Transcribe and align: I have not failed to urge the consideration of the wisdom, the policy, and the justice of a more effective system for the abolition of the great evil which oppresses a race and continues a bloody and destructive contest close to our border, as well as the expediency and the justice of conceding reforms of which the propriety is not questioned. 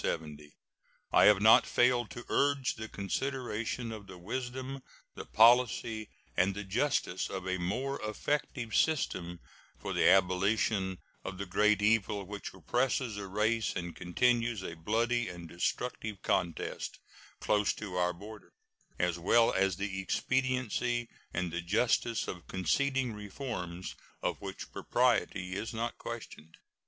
I 1.11 1.25
have 1.25 1.43
not 1.43 1.67
failed 1.67 2.09
to 2.09 2.25
urge 2.27 2.73
the 2.73 2.87
consideration 2.89 3.91
of 3.91 4.07
the 4.07 4.17
wisdom, 4.17 4.81
the 5.13 5.27
policy, 5.27 6.09
and 6.35 6.55
the 6.55 6.63
justice 6.63 7.29
of 7.29 7.47
a 7.47 7.59
more 7.59 8.01
effective 8.01 8.73
system 8.75 9.39
for 9.77 9.93
the 9.93 10.09
abolition 10.09 10.97
of 11.23 11.37
the 11.37 11.45
great 11.45 11.83
evil 11.83 12.23
which 12.25 12.51
oppresses 12.51 13.17
a 13.17 13.27
race 13.27 13.75
and 13.75 13.95
continues 13.95 14.63
a 14.63 14.73
bloody 14.73 15.27
and 15.29 15.47
destructive 15.47 16.19
contest 16.23 16.97
close 17.39 17.71
to 17.73 17.95
our 17.97 18.11
border, 18.11 18.53
as 18.97 19.19
well 19.19 19.53
as 19.53 19.75
the 19.75 19.99
expediency 20.01 21.09
and 21.31 21.51
the 21.53 21.61
justice 21.61 22.27
of 22.27 22.47
conceding 22.47 23.13
reforms 23.13 23.93
of 24.23 24.41
which 24.41 24.61
the 24.63 24.71
propriety 24.71 25.53
is 25.53 25.75
not 25.75 25.99
questioned. 25.99 26.57